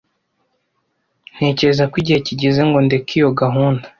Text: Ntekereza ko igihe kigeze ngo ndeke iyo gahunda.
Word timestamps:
Ntekereza 1.35 1.83
ko 1.91 1.95
igihe 2.01 2.19
kigeze 2.27 2.61
ngo 2.67 2.77
ndeke 2.87 3.11
iyo 3.19 3.29
gahunda. 3.39 3.85